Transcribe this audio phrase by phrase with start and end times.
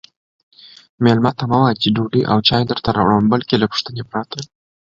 [1.03, 4.39] میلمه ته مه وایئ چې ډوډۍ او چای درته راوړم بلکې له پوښتنې پرته